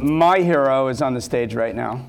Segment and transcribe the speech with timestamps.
[0.00, 2.06] my hero is on the stage right now.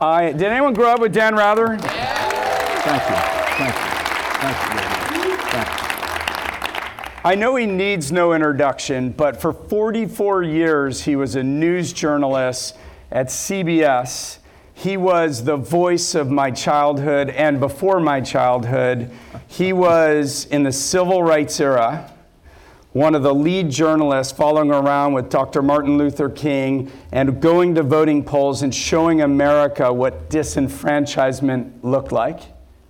[0.00, 1.78] I, did anyone grow up with Dan Rather?
[1.78, 3.16] Thank you.
[3.56, 3.92] Thank you.
[4.40, 5.36] Thank you.
[5.50, 5.82] Thank you.
[7.24, 12.76] I know he needs no introduction, but for 44 years he was a news journalist
[13.12, 14.38] at CBS.
[14.74, 19.12] He was the voice of my childhood and before my childhood.
[19.46, 22.11] He was in the civil rights era,
[22.92, 25.62] one of the lead journalists following around with Dr.
[25.62, 32.40] Martin Luther King and going to voting polls and showing America what disenfranchisement looked like.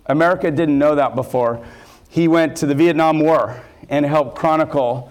[0.07, 1.65] America didn't know that before.
[2.09, 5.11] He went to the Vietnam War and helped chronicle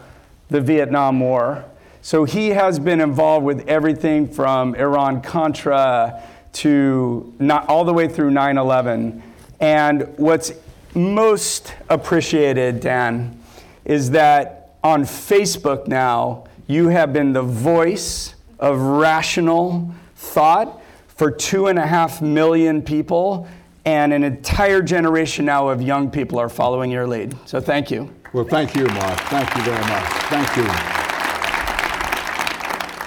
[0.50, 1.64] the Vietnam War.
[2.02, 6.22] So he has been involved with everything from Iran Contra
[6.53, 9.22] to not all the way through 9/11.
[9.62, 10.52] And what's
[10.94, 13.39] most appreciated, Dan,
[13.86, 21.67] is that on Facebook now you have been the voice of rational thought for two
[21.67, 23.47] and a half million people,
[23.86, 27.36] and an entire generation now of young people are following your lead.
[27.45, 28.14] So thank you.
[28.33, 29.20] Well, thank you, Mark.
[29.20, 30.03] Thank you very much.
[30.30, 30.64] Thank you.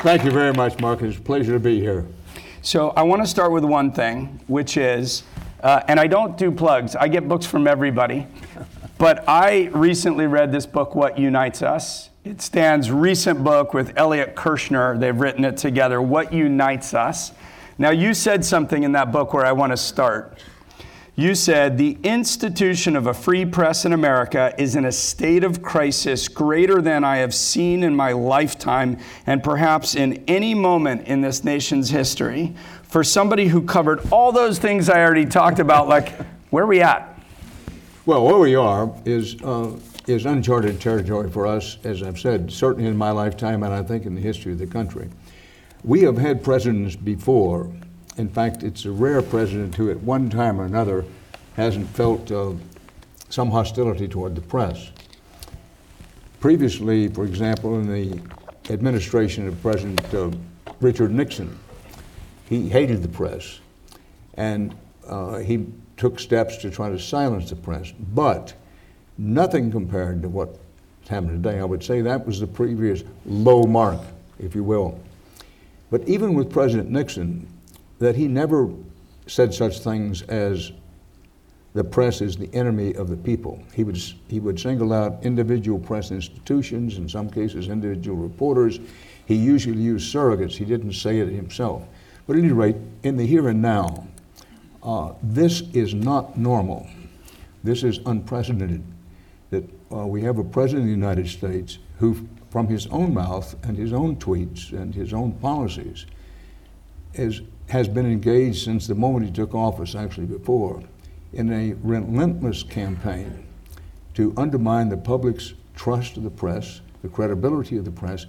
[0.03, 1.01] Thank you very much, Mark.
[1.01, 2.07] It's a pleasure to be here.
[2.61, 5.23] So I want to start with one thing, which is,
[5.63, 8.27] uh, and I don't do plugs, I get books from everybody.
[9.05, 12.09] But I recently read this book, What Unites Us.
[12.25, 14.97] It's Dan's recent book with Elliot Kirschner.
[14.97, 17.33] They've written it together, What Unites Us.
[17.77, 20.39] Now, you said something in that book where I want to start.
[21.17, 25.61] You said the institution of a free press in America is in a state of
[25.61, 31.21] crisis greater than I have seen in my lifetime and perhaps in any moment in
[31.21, 32.55] this nation's history.
[32.85, 36.15] For somebody who covered all those things I already talked about, like,
[36.49, 37.14] where are we at?
[38.07, 42.87] Well, where we are is, uh, is uncharted territory for us, as I've said, certainly
[42.87, 45.09] in my lifetime and I think in the history of the country.
[45.85, 47.71] We have had presidents before.
[48.19, 51.07] In fact, it's a rare president who, at one time or another,
[51.57, 52.53] hasn't felt uh,
[53.31, 54.91] some hostility toward the press.
[56.41, 58.21] Previously, for example, in the
[58.71, 60.31] administration of President uh,
[60.83, 61.59] Richard Nixon,
[62.51, 63.61] he hated the press
[64.35, 64.77] and
[65.07, 65.65] uh, he
[65.97, 67.93] took steps to try to silence the press.
[68.15, 68.55] But
[69.19, 70.59] nothing compared to what's
[71.09, 71.61] happening today.
[71.61, 74.01] I would say that was the previous low mark,
[74.39, 74.99] if you will.
[75.91, 77.47] But even with President Nixon,
[77.99, 78.71] that he never
[79.27, 80.73] said such things as
[81.75, 83.63] the press is the enemy of the people.
[83.75, 83.97] He would,
[84.29, 88.79] he would single out individual press institutions, in some cases, individual reporters.
[89.27, 90.53] He usually used surrogates.
[90.53, 91.83] He didn't say it himself.
[92.27, 94.07] But at any rate, in the here and now,
[94.85, 96.87] uh, this is not normal.
[97.63, 98.85] This is unprecedented.
[99.51, 103.57] That uh, we have a president of the United States who, from his own mouth
[103.65, 106.07] and his own tweets and his own policies,
[107.15, 110.83] is, has been engaged since the moment he took office, actually before,
[111.33, 113.47] in a relentless campaign
[114.15, 118.27] to undermine the public's trust of the press, the credibility of the press,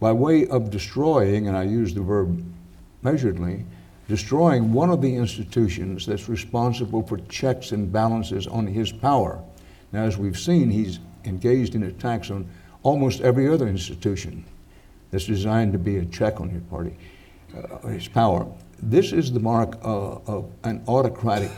[0.00, 2.44] by way of destroying, and I use the verb
[3.02, 3.64] measuredly,
[4.08, 9.42] destroying one of the institutions that's responsible for checks and balances on his power.
[9.92, 12.48] Now, as we've seen, he's engaged in attacks on
[12.82, 14.44] almost every other institution
[15.10, 16.96] that's designed to be a check on his party,
[17.56, 18.46] uh, his power.
[18.82, 21.50] This is the mark uh, of an autocratic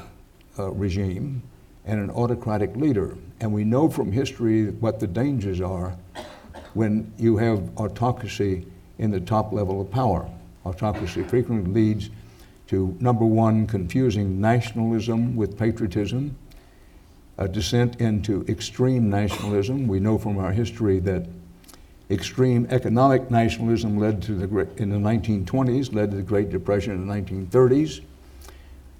[0.59, 1.43] uh, regime
[1.87, 3.17] and an autocratic leader.
[3.41, 5.97] And we know from history what the dangers are
[6.75, 8.67] when you have autocracy
[8.99, 10.29] in the top level of power.
[10.65, 12.11] Autocracy frequently leads
[12.75, 16.37] to, number one, confusing nationalism with patriotism,
[17.39, 19.87] a descent into extreme nationalism.
[19.87, 21.27] We know from our history that
[22.11, 27.07] extreme economic nationalism led to the in the 1920s led to the Great Depression in
[27.07, 28.01] the 1930s.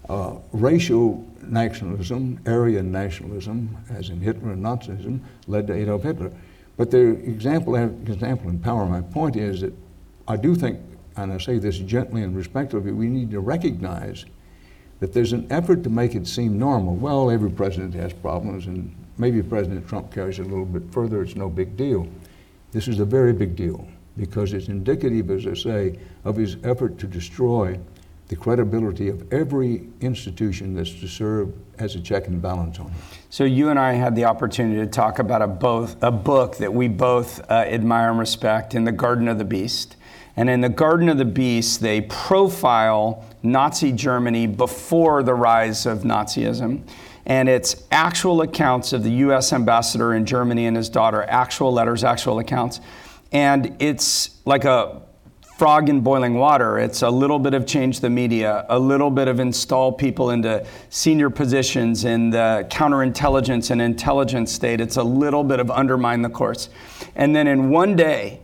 [0.09, 6.31] Uh, racial nationalism, Aryan nationalism, as in Hitler and Nazism, led to Adolf Hitler.
[6.77, 9.73] But the example, example in power, my point is that
[10.29, 10.79] I do think,
[11.17, 14.25] and I say this gently and respectfully, we need to recognize
[15.01, 16.95] that there's an effort to make it seem normal.
[16.95, 21.23] Well, every president has problems, and maybe President Trump carries it a little bit further,
[21.23, 22.09] it's no big deal.
[22.73, 26.99] This is a very big deal because it's indicative, as I say, of his effort
[26.99, 27.79] to destroy
[28.29, 32.93] the credibility of every institution that's to serve as a check and balance on it.
[33.29, 36.73] So you and I had the opportunity to talk about a, both, a book that
[36.73, 39.97] we both uh, admire and respect in The Garden of the Beast.
[40.37, 46.01] And in The Garden of the Beast, they profile Nazi Germany before the rise of
[46.01, 46.83] Nazism.
[47.27, 52.05] And it's actual accounts of the US ambassador in Germany and his daughter, actual letters,
[52.05, 52.81] actual accounts.
[53.33, 55.03] And it's like a
[55.57, 56.79] frog in boiling water.
[56.79, 60.67] It's a little bit of change the media, a little bit of install people into
[60.91, 64.81] senior positions in the counterintelligence and intelligence state.
[64.81, 66.71] It's a little bit of undermine the course.
[67.15, 68.41] And then in one day,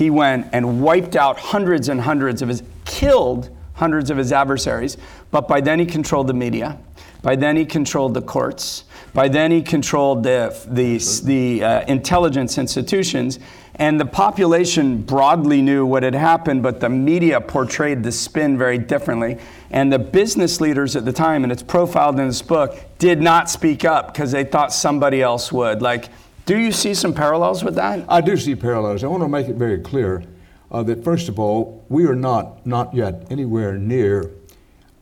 [0.00, 4.96] he went and wiped out hundreds and hundreds of his, killed hundreds of his adversaries.
[5.30, 6.78] But by then he controlled the media.
[7.20, 8.84] By then he controlled the courts.
[9.12, 13.40] By then he controlled the, the, the uh, intelligence institutions.
[13.74, 18.78] And the population broadly knew what had happened, but the media portrayed the spin very
[18.78, 19.36] differently.
[19.70, 23.50] And the business leaders at the time, and it's profiled in this book, did not
[23.50, 25.82] speak up because they thought somebody else would.
[25.82, 26.08] Like,
[26.50, 28.04] do you see some parallels with that?
[28.08, 29.04] I do see parallels.
[29.04, 30.24] I want to make it very clear
[30.72, 34.32] uh, that, first of all, we are not, not yet anywhere near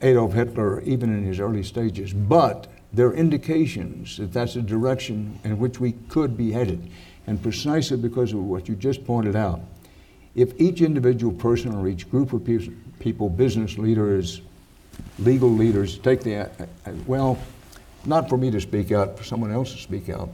[0.02, 5.40] Adolf Hitler, even in his early stages, but there are indications that that's a direction
[5.42, 6.90] in which we could be headed.
[7.26, 9.62] And precisely because of what you just pointed out,
[10.34, 12.46] if each individual person or each group of
[12.98, 14.42] people, business leaders,
[15.18, 16.48] legal leaders, take the, uh,
[16.84, 17.38] uh, well,
[18.04, 20.28] not for me to speak out, for someone else to speak out,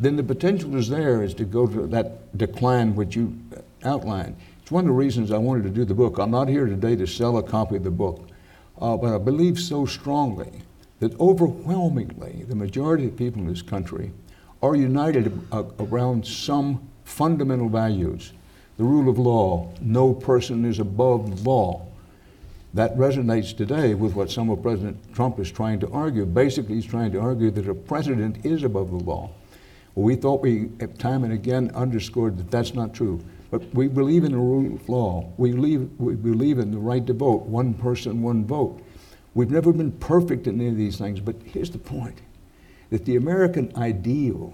[0.00, 3.38] then the potential is there is to go to that decline which you
[3.84, 4.34] outlined.
[4.62, 6.18] It's one of the reasons I wanted to do the book.
[6.18, 8.26] I'm not here today to sell a copy of the book,
[8.80, 10.62] uh, but I believe so strongly
[11.00, 14.10] that overwhelmingly the majority of people in this country
[14.62, 15.38] are united
[15.78, 18.32] around some fundamental values.
[18.78, 21.86] The rule of law, no person is above the law.
[22.72, 26.24] That resonates today with what some of President Trump is trying to argue.
[26.24, 29.30] Basically, he's trying to argue that a president is above the law.
[29.94, 33.20] We thought we, time and again, underscored that that's not true.
[33.50, 35.32] But we believe in the rule of law.
[35.36, 38.80] We believe, we believe in the right to vote, one person, one vote.
[39.34, 42.20] We've never been perfect in any of these things, but here's the point
[42.90, 44.52] that the American ideal,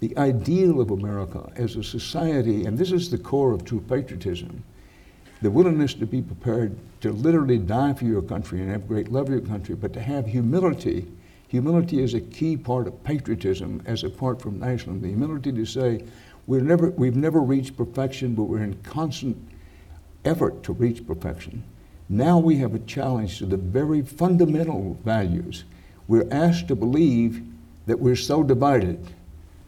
[0.00, 4.62] the ideal of America as a society, and this is the core of true patriotism,
[5.40, 9.26] the willingness to be prepared to literally die for your country and have great love
[9.26, 11.06] for your country, but to have humility.
[11.54, 15.00] Humility is a key part of patriotism as apart from nationalism.
[15.00, 16.02] The humility to say,
[16.48, 19.36] we're never, we've never reached perfection, but we're in constant
[20.24, 21.62] effort to reach perfection.
[22.08, 25.62] Now we have a challenge to the very fundamental values.
[26.08, 27.40] We're asked to believe
[27.86, 29.06] that we're so divided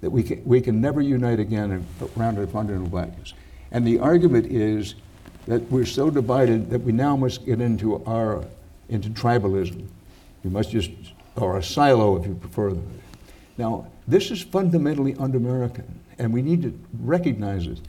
[0.01, 1.87] that we can, we can never unite again
[2.17, 3.33] around our fundamental values.
[3.71, 4.97] And the argument is
[5.47, 8.45] that we're so divided that we now must get into our
[8.89, 9.87] into tribalism.
[10.43, 10.91] We must just,
[11.37, 12.77] or a silo if you prefer.
[13.59, 17.81] Now, this is fundamentally un-American, and we need to recognize it.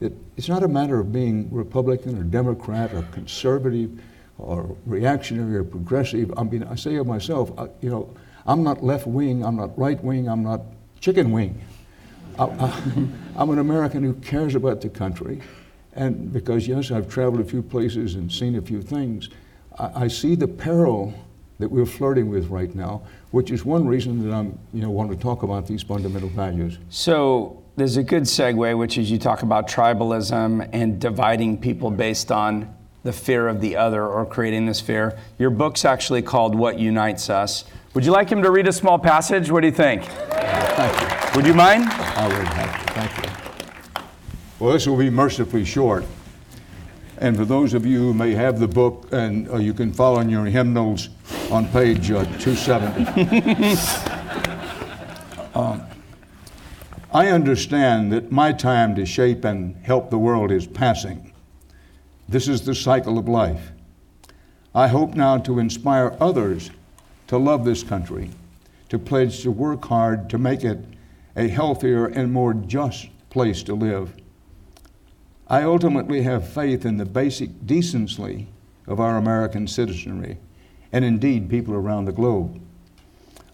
[0.00, 3.98] That it's not a matter of being Republican or Democrat or conservative
[4.38, 6.32] or reactionary or progressive.
[6.36, 7.50] I mean, I say of myself,
[7.80, 8.14] you know,
[8.46, 10.60] I'm not left wing, I'm not right wing, I'm not
[11.00, 11.60] chicken wing.
[12.38, 12.44] I,
[13.36, 15.40] am an American who cares about the country.
[15.94, 19.30] And because, yes, I've traveled a few places and seen a few things,
[19.78, 21.14] I, I see the peril
[21.58, 25.10] that we're flirting with right now, which is one reason that I'm, you know, want
[25.10, 26.78] to talk about these fundamental values.
[26.90, 32.30] So there's a good segue, which is you talk about tribalism and dividing people based
[32.30, 32.74] on
[33.04, 35.16] the fear of the other or creating this fear.
[35.38, 37.64] Your book's actually called What Unites Us.
[37.94, 39.50] Would you like him to read a small passage?
[39.50, 40.04] What do you think?
[40.04, 41.36] Thank you.
[41.36, 41.84] Would you mind?
[41.84, 42.92] I would have to.
[42.92, 44.04] Thank you.
[44.58, 46.04] Well, this will be mercifully short.
[47.18, 50.20] And for those of you who may have the book, and uh, you can follow
[50.20, 51.08] in your hymnals
[51.50, 53.76] on page uh, 270.
[55.54, 55.82] um,
[57.12, 61.32] I understand that my time to shape and help the world is passing.
[62.28, 63.70] This is the cycle of life.
[64.74, 66.70] I hope now to inspire others
[67.28, 68.30] to love this country,
[68.88, 70.78] to pledge to work hard to make it
[71.36, 74.12] a healthier and more just place to live.
[75.48, 78.48] I ultimately have faith in the basic decency
[78.86, 80.38] of our American citizenry,
[80.92, 82.60] and indeed people around the globe.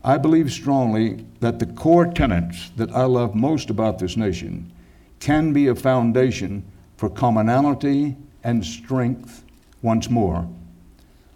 [0.05, 4.73] I believe strongly that the core tenets that I love most about this nation
[5.21, 6.65] can be a foundation
[6.97, 9.45] for commonality and strength
[9.81, 10.49] once more.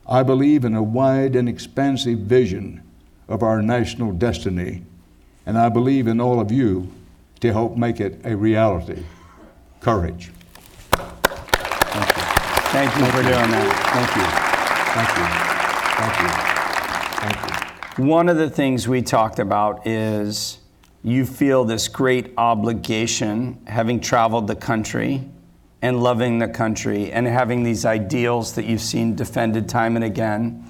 [0.09, 2.83] I believe in a wide and expansive vision
[3.29, 4.85] of our national destiny,
[5.47, 6.93] and I believe in all of you
[7.41, 9.03] to help make it a reality.
[9.81, 10.31] Courage.
[10.93, 12.23] Thank you.
[12.73, 13.73] Thank you for doing that.
[13.95, 15.27] Thank you.
[15.27, 15.46] Thank you.
[16.07, 17.39] Thank you.
[17.39, 18.05] Thank you.
[18.05, 20.59] One of the things we talked about is
[21.03, 25.29] you feel this great obligation, having traveled the country,
[25.83, 30.65] and loving the country and having these ideals that you've seen defended time and again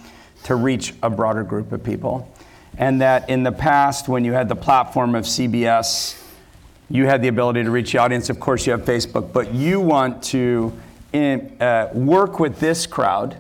[0.45, 2.31] to reach a broader group of people.
[2.76, 6.23] And that in the past, when you had the platform of CBS,
[6.90, 8.28] you had the ability to reach the audience.
[8.28, 10.73] Of course, you have Facebook, but you want to
[11.12, 13.37] in, uh, work with this crowd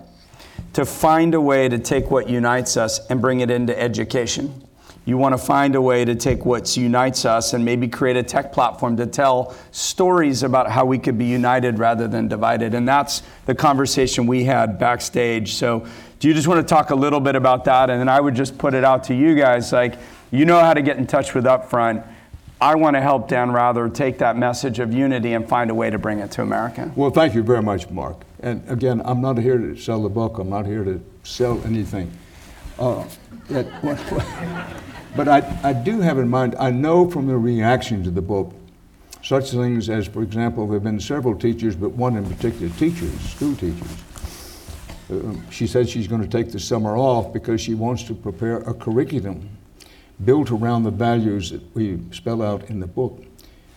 [0.76, 4.62] to find a way to take what unites us and bring it into education.
[5.06, 8.22] You want to find a way to take what unites us and maybe create a
[8.22, 12.74] tech platform to tell stories about how we could be united rather than divided.
[12.74, 15.54] And that's the conversation we had backstage.
[15.54, 15.86] So,
[16.18, 17.88] do you just want to talk a little bit about that?
[17.88, 19.98] And then I would just put it out to you guys like,
[20.30, 22.06] you know how to get in touch with Upfront.
[22.60, 25.90] I want to help Dan Rather take that message of unity and find a way
[25.90, 26.90] to bring it to America.
[26.96, 28.16] Well, thank you very much, Mark.
[28.40, 30.38] And again, I'm not here to sell the book.
[30.38, 32.10] I'm not here to sell anything.
[32.78, 33.04] Uh,
[33.48, 33.66] that,
[35.16, 38.54] but I, I do have in mind, I know from the reaction to the book,
[39.22, 43.12] such things as, for example, there have been several teachers, but one in particular, teachers,
[43.20, 44.02] school teachers.
[45.10, 48.58] Uh, she said she's going to take the summer off because she wants to prepare
[48.58, 49.48] a curriculum
[50.24, 53.22] built around the values that we spell out in the book.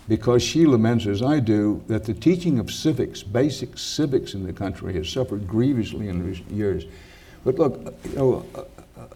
[0.07, 4.53] Because she laments, as I do, that the teaching of civics, basic civics in the
[4.53, 6.85] country, has suffered grievously in recent years.
[7.43, 8.45] But look, you know,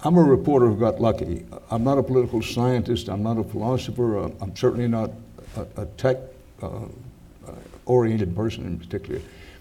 [0.04, 1.46] I'm a reporter who got lucky.
[1.72, 3.10] I'm not a political scientist.
[3.10, 4.20] I'm not a philosopher.
[4.20, 5.12] Uh, I'm certainly not
[5.56, 6.18] a, a tech
[6.62, 7.52] uh, uh,
[7.86, 9.20] oriented person in particular.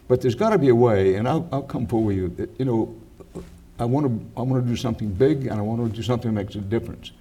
[0.08, 2.28] But there's got to be a way, and I'll, I'll come forward with you.
[2.28, 2.94] That, you know,
[3.78, 6.34] I want to I want to do something big, and I want to do something
[6.34, 7.12] that makes a difference.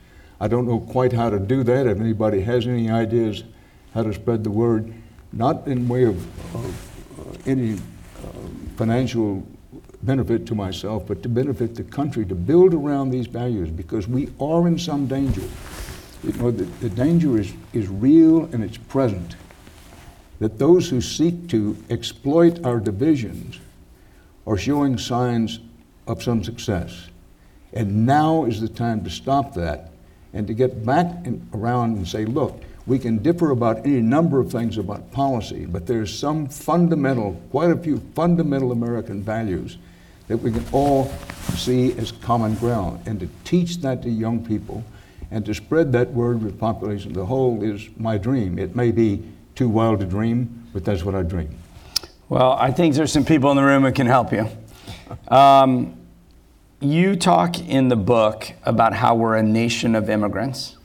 [0.41, 1.85] I don't know quite how to do that.
[1.85, 3.43] If anybody has any ideas
[3.93, 4.91] how to spread the word,
[5.31, 6.17] not in way of,
[6.55, 7.77] of uh, any uh,
[8.75, 9.45] financial
[10.01, 14.29] benefit to myself, but to benefit the country, to build around these values, because we
[14.39, 15.43] are in some danger.
[16.23, 19.35] You know, the, the danger is, is real and it's present.
[20.39, 23.59] That those who seek to exploit our divisions
[24.47, 25.59] are showing signs
[26.07, 27.09] of some success.
[27.73, 29.90] And now is the time to stop that
[30.33, 34.39] and to get back in, around and say, look, we can differ about any number
[34.39, 39.77] of things about policy, but there's some fundamental, quite a few fundamental American values
[40.27, 41.11] that we can all
[41.55, 43.01] see as common ground.
[43.05, 44.83] And to teach that to young people
[45.29, 48.57] and to spread that word with population a whole is my dream.
[48.57, 49.23] It may be
[49.55, 51.57] too wild to dream, but that's what I dream.
[52.29, 54.47] Well, I think there's some people in the room that can help you.
[55.27, 56.00] Um,
[56.81, 60.77] you talk in the book about how we're a nation of immigrants.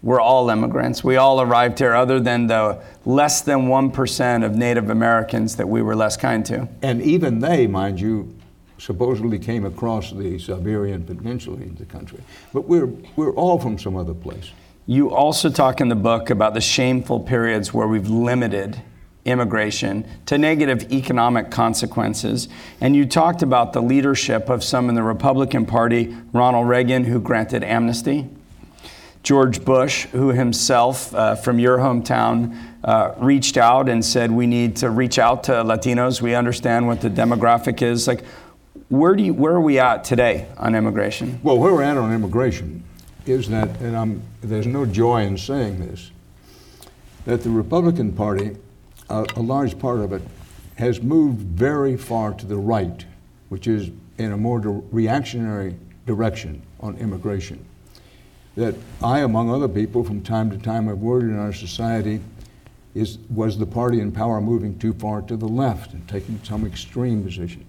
[0.00, 1.02] We're all immigrants.
[1.02, 5.82] We all arrived here, other than the less than 1% of Native Americans that we
[5.82, 6.68] were less kind to.
[6.82, 8.36] And even they, mind you,
[8.78, 12.20] supposedly came across the Siberian Peninsula into the country.
[12.52, 14.52] But we're, we're all from some other place.
[14.86, 18.82] You also talk in the book about the shameful periods where we've limited
[19.24, 22.48] immigration to negative economic consequences.
[22.80, 27.20] And you talked about the leadership of some in the Republican Party, Ronald Reagan, who
[27.20, 28.28] granted amnesty,
[29.22, 32.54] George Bush, who himself, uh, from your hometown,
[32.84, 36.20] uh, reached out and said, We need to reach out to Latinos.
[36.20, 38.06] We understand what the demographic is.
[38.06, 38.22] Like,
[38.90, 41.40] where, do you, where are we at today on immigration?
[41.42, 42.84] Well, where we're at on immigration
[43.24, 46.10] is that, and I'm, there's no joy in saying this,
[47.24, 48.58] that the Republican Party
[49.08, 50.22] a, a large part of it
[50.76, 53.04] has moved very far to the right,
[53.48, 57.64] which is in a more reactionary direction on immigration.
[58.56, 62.20] That I, among other people, from time to time have worried in our society
[62.94, 66.64] is, was the party in power moving too far to the left and taking some
[66.64, 67.64] extreme position.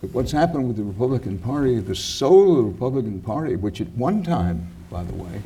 [0.00, 3.88] But what's happened with the Republican Party, the soul of the Republican Party, which at
[3.90, 5.42] one time, by the way,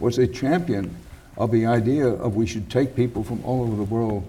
[0.00, 0.96] was a champion
[1.36, 4.28] of the idea of we should take people from all over the world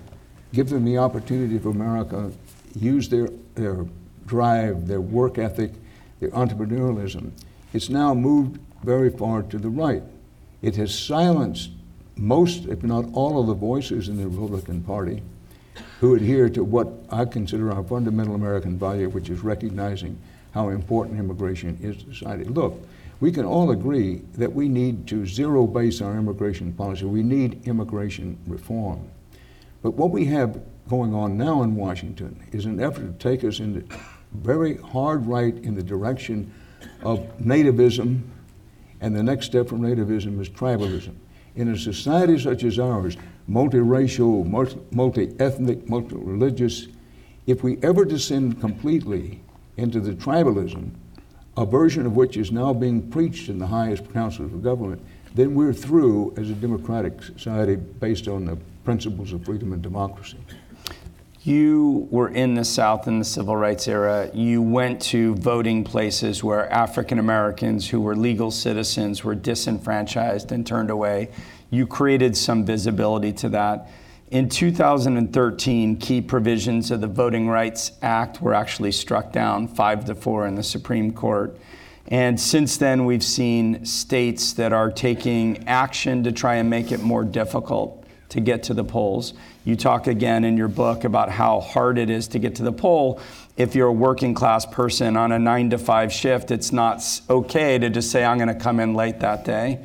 [0.56, 2.32] give them the opportunity for America,
[2.80, 3.86] use their, their
[4.26, 5.72] drive, their work ethic,
[6.22, 7.32] their entrepreneurialism.
[7.74, 10.02] It's now moved very far to the right.
[10.62, 11.72] It has silenced
[12.16, 15.22] most, if not all, of the voices in the Republican Party
[16.00, 20.18] who adhere to what I consider our fundamental American value, which is recognizing
[20.54, 22.46] how important immigration is to society.
[22.46, 22.82] Look,
[23.20, 27.06] we can all agree that we need to zero base our immigration policy.
[27.06, 29.10] We need immigration reform.
[29.86, 33.60] But what we have going on now in Washington is an effort to take us
[33.60, 33.84] into
[34.34, 36.52] very hard right in the direction
[37.04, 38.24] of nativism,
[39.00, 41.14] and the next step from nativism is tribalism.
[41.56, 43.16] In a society such as ours,
[43.48, 44.44] multiracial,
[44.92, 46.88] multi ethnic, multi religious,
[47.46, 49.40] if we ever descend completely
[49.78, 50.90] into the tribalism,
[51.58, 55.54] a version of which is now being preached in the highest councils of government, then
[55.54, 60.38] we're through as a democratic society based on the principles of freedom and democracy.
[61.46, 64.32] You were in the South in the civil rights era.
[64.34, 70.66] You went to voting places where African Americans who were legal citizens were disenfranchised and
[70.66, 71.30] turned away.
[71.70, 73.90] You created some visibility to that.
[74.32, 80.16] in 2013, key provisions of the Voting Rights Act were actually struck down five to
[80.16, 81.56] four in the Supreme Court.
[82.08, 87.02] And since then, we've seen states that are taking action to try and make it
[87.02, 89.34] more difficult to get to the polls.
[89.64, 92.72] You talk again in your book about how hard it is to get to the
[92.72, 93.20] poll.
[93.58, 97.78] If you're a working class person on a nine to five shift, it's not okay
[97.78, 99.84] to just say, I'm going to come in late that day.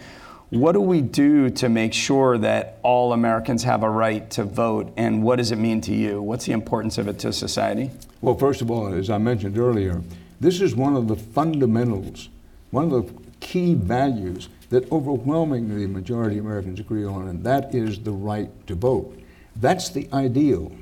[0.50, 4.92] What do we do to make sure that all Americans have a right to vote?
[4.96, 6.20] And what does it mean to you?
[6.20, 7.92] What's the importance of it to society?
[8.20, 10.02] Well, first of all, as I mentioned earlier,
[10.40, 12.30] this is one of the fundamentals,
[12.72, 17.74] one of the key values that overwhelmingly the majority of Americans agree on, and that
[17.74, 19.16] is the right to vote.
[19.56, 20.72] That's the ideal.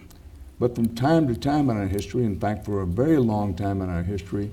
[0.61, 3.81] But from time to time in our history, in fact, for a very long time
[3.81, 4.51] in our history,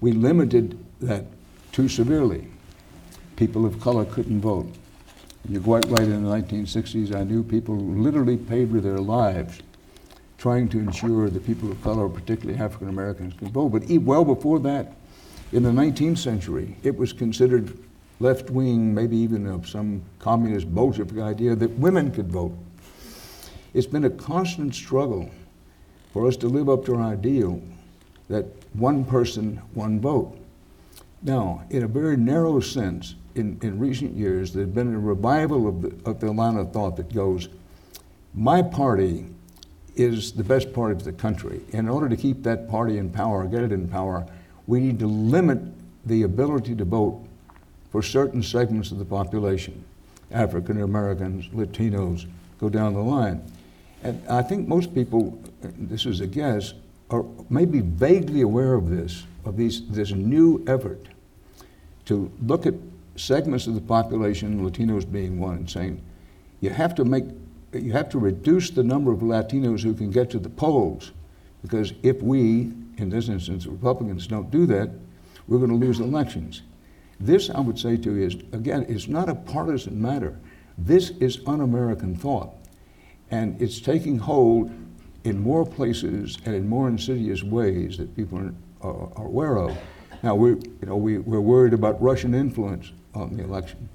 [0.00, 1.24] we limited that
[1.70, 2.48] too severely
[3.36, 4.72] people of color couldn't vote.
[5.48, 9.60] You're quite right, in the 1960s, I knew people literally paid with their lives
[10.38, 13.68] trying to ensure that people of color, particularly African Americans, could vote.
[13.68, 14.96] But well before that,
[15.52, 17.78] in the 19th century, it was considered
[18.22, 22.56] left wing, maybe even of some communist Bolshevik idea that women could vote.
[23.74, 25.28] It's been a constant struggle
[26.12, 27.60] for us to live up to our ideal
[28.28, 30.38] that one person, one vote.
[31.22, 35.82] Now, in a very narrow sense, in, in recent years, there's been a revival of
[35.82, 37.48] the, of the line of thought that goes,
[38.34, 39.26] my party
[39.94, 41.60] is the best party of the country.
[41.70, 44.26] In order to keep that party in power, get it in power,
[44.66, 45.60] we need to limit
[46.06, 47.26] the ability to vote
[47.92, 49.84] for certain segments of the population
[50.32, 52.26] African Americans, Latinos,
[52.58, 53.42] go down the line.
[54.02, 56.72] And I think most people, this is a guess,
[57.10, 61.06] are maybe vaguely aware of this, of these, this new effort
[62.06, 62.74] to look at
[63.16, 66.02] segments of the population, Latinos being one, and saying
[66.60, 67.24] you have to make
[67.74, 71.12] you have to reduce the number of Latinos who can get to the polls,
[71.62, 74.90] because if we, in this instance, Republicans, don't do that,
[75.48, 76.60] we're going to lose elections.
[77.22, 80.36] This, I would say to you, is again, is not a partisan matter.
[80.76, 82.52] This is un-American thought,
[83.30, 84.72] and it's taking hold
[85.22, 89.78] in more places and in more insidious ways that people are, are, are aware of.
[90.24, 93.88] Now, we, you know, we, we're worried about Russian influence on the election,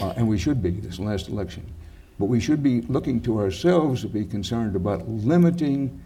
[0.00, 1.64] uh, and we should be this last election.
[2.18, 6.02] But we should be looking to ourselves to be concerned about limiting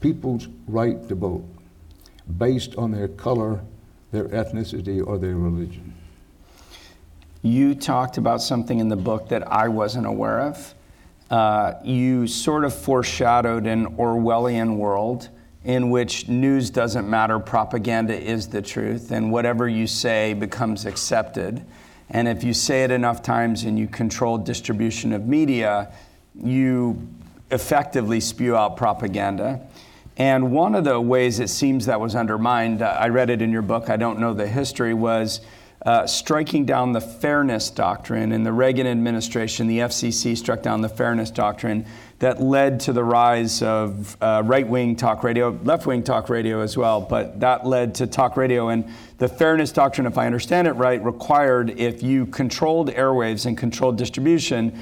[0.00, 1.46] people's right to vote
[2.36, 3.62] based on their color,
[4.12, 5.94] their ethnicity, or their religion.
[7.42, 10.74] You talked about something in the book that I wasn't aware of.
[11.30, 15.28] Uh, you sort of foreshadowed an Orwellian world
[15.64, 21.64] in which news doesn't matter, propaganda is the truth, and whatever you say becomes accepted.
[22.08, 25.92] And if you say it enough times and you control distribution of media,
[26.34, 27.06] you
[27.50, 29.60] effectively spew out propaganda.
[30.20, 33.50] And one of the ways it seems that was undermined, uh, I read it in
[33.50, 35.40] your book, I don't know the history, was
[35.86, 38.30] uh, striking down the fairness doctrine.
[38.30, 41.86] In the Reagan administration, the FCC struck down the fairness doctrine
[42.18, 46.60] that led to the rise of uh, right wing talk radio, left wing talk radio
[46.60, 48.68] as well, but that led to talk radio.
[48.68, 48.84] And
[49.16, 53.96] the fairness doctrine, if I understand it right, required if you controlled airwaves and controlled
[53.96, 54.78] distribution,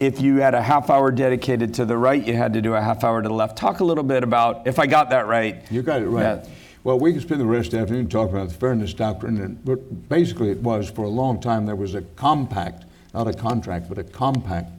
[0.00, 2.80] if you had a half hour dedicated to the right, you had to do a
[2.80, 3.56] half hour to the left.
[3.58, 5.62] Talk a little bit about, if I got that right.
[5.70, 6.44] You got it right.
[6.82, 10.08] Well, we can spend the rest of the afternoon talking about the fairness doctrine, and
[10.08, 13.98] basically it was for a long time there was a compact, not a contract, but
[13.98, 14.70] a compact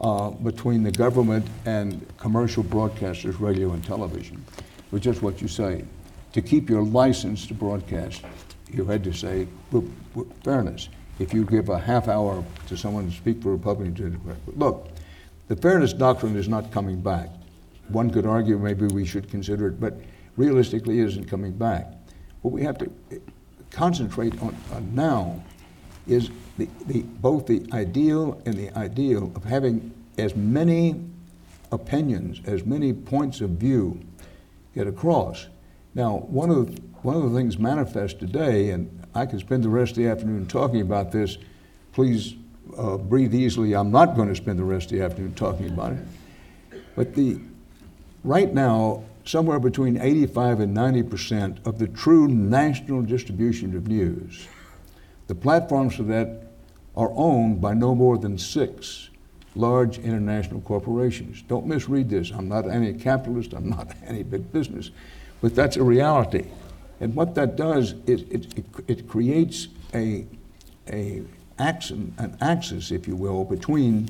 [0.00, 4.44] uh, between the government and commercial broadcasters, radio and television,
[4.90, 5.84] which just what you say.
[6.32, 8.22] To keep your license to broadcast,
[8.72, 9.46] you had to say
[10.42, 10.88] fairness.
[11.18, 14.20] If you give a half hour to someone to speak for a Republican,
[14.54, 14.88] look,
[15.48, 17.30] the fairness doctrine is not coming back.
[17.88, 19.94] One could argue maybe we should consider it, but
[20.36, 21.86] realistically it isn't coming back.
[22.42, 23.18] What we have to eh,
[23.70, 25.42] concentrate on, on now
[26.06, 31.00] is the, the, both the ideal and the ideal of having as many
[31.72, 34.00] opinions, as many points of view
[34.74, 35.46] get across.
[35.94, 39.68] Now, one of the, one of the things manifest today, and I could spend the
[39.68, 41.38] rest of the afternoon talking about this.
[41.92, 42.34] Please
[42.76, 43.76] uh, breathe easily.
[43.76, 46.80] I'm not going to spend the rest of the afternoon talking about it.
[46.96, 47.38] But the
[48.24, 54.48] right now, somewhere between 85 and 90 percent of the true national distribution of news,
[55.28, 56.48] the platforms for that
[56.96, 59.10] are owned by no more than six
[59.54, 61.42] large international corporations.
[61.42, 62.32] Don't misread this.
[62.32, 64.90] I'm not anti capitalist, I'm not anti big business,
[65.40, 66.46] but that's a reality.
[67.00, 70.26] And what that does is it, it, it creates a,
[70.90, 71.22] a
[71.58, 74.08] axis, an axis, if you will, between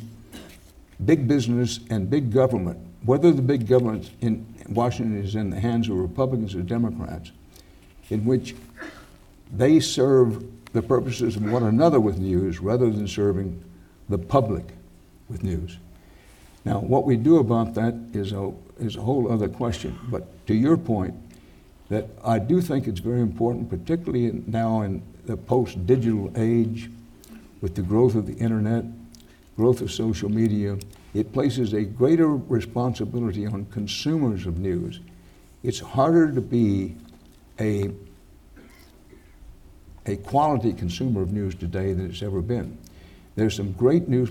[1.05, 5.89] big business and big government, whether the big government in Washington is in the hands
[5.89, 7.33] of Republicans or Democrats,
[8.11, 8.55] in which
[9.53, 13.63] they serve the purposes of one another with news rather than serving
[14.09, 14.65] the public
[15.29, 15.79] with news.
[16.65, 19.99] Now, what we do about that is a, is a whole other question.
[20.11, 21.15] But to your point,
[21.89, 26.91] that I do think it's very important, particularly now in the post digital age,
[27.61, 28.85] with the growth of the internet,
[29.57, 30.79] growth of social media,
[31.15, 35.01] it places a greater responsibility on consumers of news.
[35.63, 36.95] It's harder to be
[37.59, 37.91] a,
[40.05, 42.77] a quality consumer of news today than it's ever been.
[43.35, 44.31] There's some great news,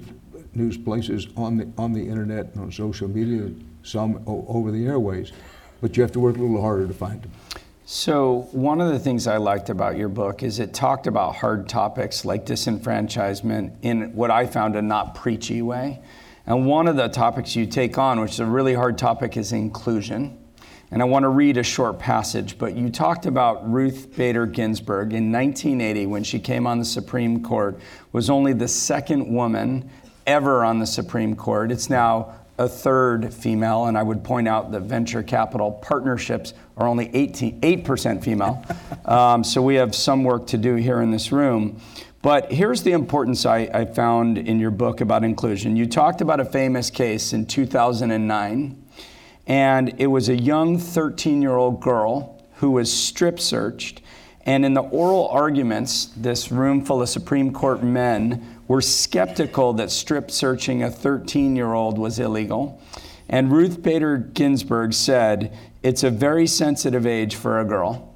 [0.54, 3.52] news places on the, on the internet and on social media,
[3.84, 5.32] some over the airways,
[5.81, 7.31] but you have to work a little harder to find them.
[7.88, 11.69] So, one of the things I liked about your book is it talked about hard
[11.69, 16.01] topics like disenfranchisement in what I found a not preachy way.
[16.47, 19.51] And one of the topics you take on, which is a really hard topic, is
[19.51, 20.35] inclusion.
[20.91, 25.13] And I want to read a short passage, but you talked about Ruth Bader Ginsburg
[25.13, 27.79] in 1980 when she came on the Supreme Court,
[28.11, 29.89] was only the second woman
[30.25, 31.71] ever on the Supreme Court.
[31.71, 36.88] It's now a third female, and I would point out that venture capital partnerships are
[36.88, 38.63] only 18, 8% female.
[39.06, 41.80] Um, so we have some work to do here in this room.
[42.24, 45.76] But here's the importance I, I found in your book about inclusion.
[45.76, 48.84] You talked about a famous case in 2009,
[49.46, 54.02] and it was a young 13 year old girl who was strip searched.
[54.48, 59.91] And in the oral arguments, this room full of Supreme Court men were skeptical that
[59.91, 62.82] strip searching a 13 year old was illegal.
[63.30, 68.13] And Ruth Bader Ginsburg said, It's a very sensitive age for a girl.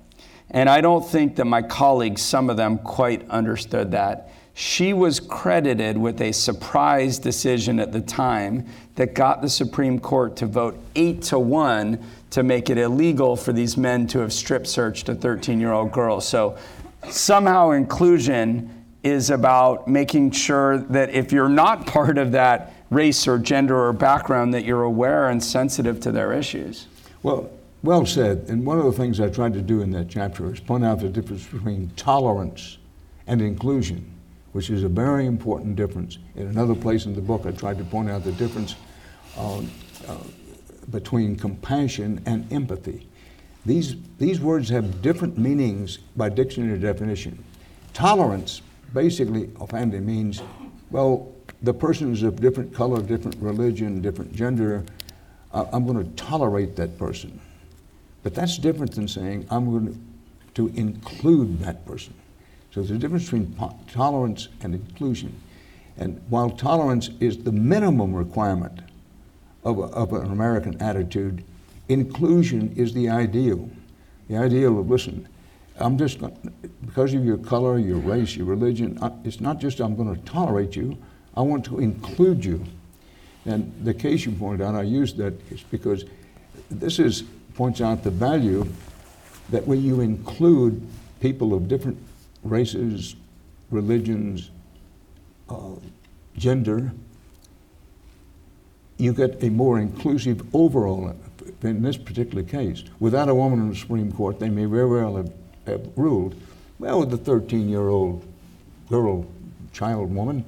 [0.52, 4.32] And I don't think that my colleagues, some of them, quite understood that.
[4.56, 10.36] She was credited with a surprise decision at the time that got the Supreme Court
[10.38, 14.68] to vote eight to one to make it illegal for these men to have strip
[14.68, 16.20] searched a 13 year old girl.
[16.20, 16.58] So
[17.08, 23.38] somehow inclusion is about making sure that if you're not part of that race or
[23.38, 26.88] gender or background, that you're aware and sensitive to their issues.
[27.24, 27.50] Well,
[27.84, 28.46] well said.
[28.50, 31.00] And one of the things I tried to do in that chapter is point out
[31.00, 32.78] the difference between tolerance
[33.28, 34.12] and inclusion,
[34.52, 36.18] which is a very important difference.
[36.36, 38.76] In another place in the book, I tried to point out the difference
[39.38, 40.18] uh, uh,
[40.90, 43.08] between compassion and empathy.
[43.66, 47.44] These, these words have different meanings by dictionary definition.
[47.94, 48.62] Tolerance
[48.94, 50.42] basically, offending means,
[50.92, 54.84] well, the person is of different color, different religion, different gender.
[55.54, 57.40] I'm going to tolerate that person.
[58.24, 60.06] But that's different than saying I'm going
[60.56, 62.14] to include that person.
[62.72, 63.56] So there's a difference between
[63.92, 65.34] tolerance and inclusion.
[65.98, 68.80] And while tolerance is the minimum requirement
[69.64, 71.44] of, a, of an American attitude,
[71.88, 73.70] inclusion is the ideal.
[74.30, 75.28] The ideal of, listen,
[75.80, 76.36] I'm just, going
[76.86, 80.76] because of your color, your race, your religion, it's not just I'm going to tolerate
[80.76, 80.98] you,
[81.36, 82.66] I want to include you.
[83.46, 86.06] And the case you pointed out, I used that is because
[86.70, 87.24] this is
[87.56, 88.68] points out the value
[89.50, 90.86] that when you include
[91.20, 91.98] people of different
[92.44, 93.16] races,
[93.72, 94.52] religions,
[95.50, 95.76] uh,
[96.38, 96.92] gender,
[98.98, 101.16] you get a more inclusive overall
[101.64, 102.84] in this particular case.
[103.00, 105.32] Without a woman in the Supreme Court, they may very well have,
[105.70, 106.36] have ruled,
[106.78, 108.26] well, with the 13 year old
[108.90, 109.26] girl,
[109.74, 110.44] child woman,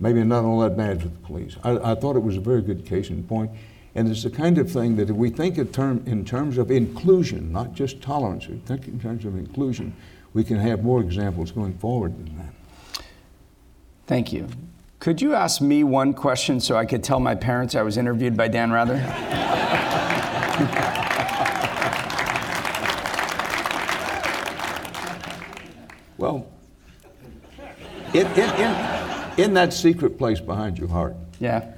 [0.00, 1.56] maybe not all that bad for the police.
[1.64, 3.50] I, I thought it was a very good case in point.
[3.94, 6.70] And it's the kind of thing that if we think in, term, in terms of
[6.70, 9.94] inclusion, not just tolerance, we think in terms of inclusion,
[10.34, 13.02] we can have more examples going forward than that.
[14.06, 14.46] Thank you.
[15.00, 18.36] Could you ask me one question so I could tell my parents I was interviewed
[18.36, 18.96] by Dan Rather?
[26.18, 26.46] well,
[28.12, 31.16] in, in, in, in that secret place behind your heart.
[31.40, 31.72] Yeah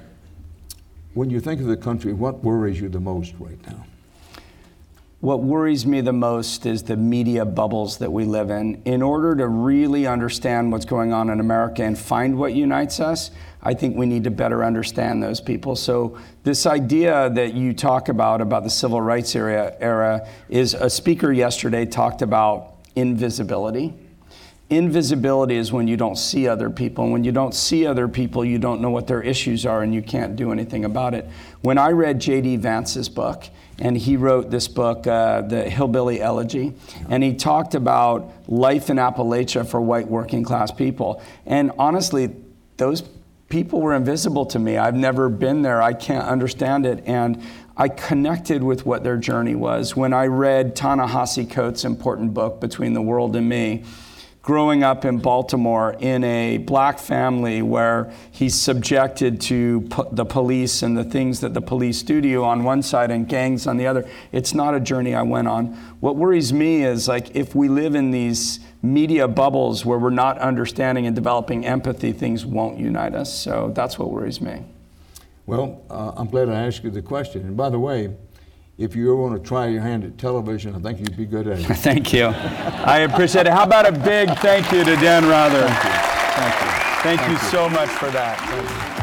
[1.15, 3.85] when you think of the country, what worries you the most right now?
[5.21, 8.81] What worries me the most is the media bubbles that we live in.
[8.87, 13.31] In order to really understand what's going on in America and find what unites us,
[13.63, 15.77] I think we need to better understand those people.
[15.77, 20.89] So, this idea that you talk about, about the civil rights era, era is a
[20.89, 23.93] speaker yesterday talked about invisibility
[24.71, 27.05] Invisibility is when you don't see other people.
[27.05, 29.93] And when you don't see other people, you don't know what their issues are and
[29.93, 31.29] you can't do anything about it.
[31.61, 32.57] When I read J.D.
[32.57, 33.45] Vance's book,
[33.81, 36.75] and he wrote this book, uh, The Hillbilly Elegy,
[37.09, 41.23] and he talked about life in Appalachia for white working class people.
[41.47, 42.37] And honestly,
[42.77, 43.03] those
[43.49, 44.77] people were invisible to me.
[44.77, 45.83] I've never been there.
[45.83, 47.03] I can't understand it.
[47.07, 47.43] And
[47.77, 52.93] I connected with what their journey was when I read Ta-Nehisi Coates' important book, Between
[52.93, 53.85] the World and Me
[54.43, 60.83] growing up in Baltimore in a black family where he's subjected to po- the police
[60.83, 63.77] and the things that the police do to you on one side and gangs on
[63.77, 64.09] the other.
[64.33, 65.67] It's not a journey I went on.
[66.01, 70.39] What worries me is like if we live in these media bubbles where we're not
[70.39, 73.33] understanding and developing empathy, things won't unite us.
[73.33, 74.65] So that's what worries me.
[75.45, 77.43] Well, uh, I'm glad I asked you the question.
[77.43, 78.15] And by the way,
[78.81, 81.47] if you ever want to try your hand at television, I think you'd be good
[81.47, 81.65] at it.
[81.77, 82.25] thank you.
[82.25, 83.53] I appreciate it.
[83.53, 85.69] How about a big thank you to Dan Rather?
[85.69, 85.91] Thank you.
[86.41, 86.67] Thank you,
[87.03, 88.97] thank thank you so much for that.